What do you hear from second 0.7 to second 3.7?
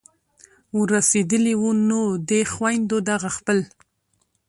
ور رسېدلي وو نو دې خویندو دغه خپل